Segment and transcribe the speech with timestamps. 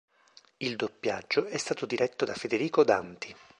[0.57, 3.35] Il doppiaggio è stato diretto da Federico Danti.